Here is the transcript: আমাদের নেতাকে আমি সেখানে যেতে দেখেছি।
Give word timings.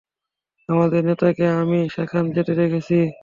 আমাদের 0.69 1.01
নেতাকে 1.05 1.45
আমি 1.61 1.79
সেখানে 1.95 2.27
যেতে 2.37 2.53
দেখেছি। 2.55 2.97